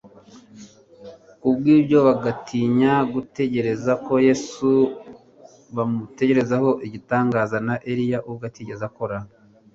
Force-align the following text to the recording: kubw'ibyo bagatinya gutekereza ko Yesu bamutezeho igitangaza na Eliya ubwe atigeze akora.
kubw'ibyo 1.39 1.97
bagatinya 2.07 2.93
gutekereza 3.13 3.91
ko 4.05 4.13
Yesu 4.27 4.69
bamutezeho 5.75 6.69
igitangaza 6.87 7.57
na 7.67 7.75
Eliya 7.91 8.19
ubwe 8.29 8.45
atigeze 8.49 8.83
akora. 8.89 9.17